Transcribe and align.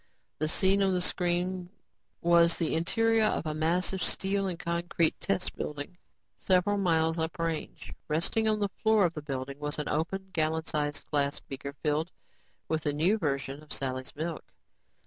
The 0.39 0.47
scene 0.47 0.81
on 0.81 0.93
the 0.93 0.99
screens 0.99 1.69
was 2.21 2.57
the 2.57 2.73
interior 2.73 3.25
of 3.25 3.45
a 3.45 3.53
massive 3.53 4.01
steel 4.01 4.47
and 4.47 4.57
concrete 4.57 5.19
test 5.21 5.55
building 5.55 5.95
several 6.37 6.79
miles 6.79 7.19
up 7.19 7.37
range. 7.37 7.93
Resting 8.07 8.47
on 8.47 8.57
the 8.59 8.69
floor 8.81 9.05
of 9.05 9.13
the 9.13 9.21
building 9.21 9.59
was 9.59 9.77
an 9.77 9.87
open, 9.87 10.31
gallon 10.33 10.65
sized 10.65 11.05
glass 11.11 11.39
beaker 11.39 11.73
filled 11.83 12.09
with 12.67 12.81
the 12.81 12.93
new 12.93 13.19
version 13.19 13.61
of 13.61 13.71
Sally's 13.71 14.15
milk. 14.15 14.43